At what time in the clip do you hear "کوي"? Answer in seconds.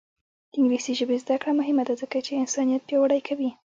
3.27-3.49